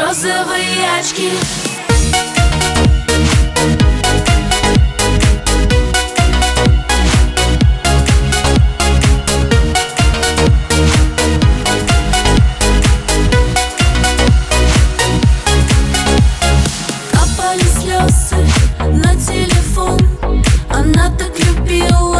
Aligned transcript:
розовые 0.00 0.98
очки. 0.98 1.30
Капали 17.12 17.62
слезы 17.80 18.36
на 18.90 19.14
телефон, 19.16 20.00
она 20.70 21.10
так 21.16 21.38
любила. 21.38 22.13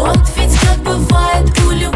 Вот 0.00 0.16
ведь 0.34 0.58
как 0.60 0.78
бывает 0.78 1.46
у 1.66 1.70
людей 1.72 1.89